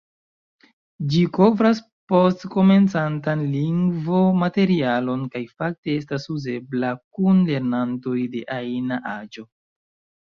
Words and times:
Ĝi 1.09 1.19
kovras 1.37 1.81
post-komencantan 2.11 3.43
lingvo-materialon 3.51 5.23
kaj 5.35 5.43
fakte 5.61 5.93
estas 5.99 6.27
uzebla 6.37 6.91
kun 7.19 7.45
lernantoj 7.53 8.17
de 8.37 8.45
ajna 8.61 9.03
aĝo. 9.17 9.51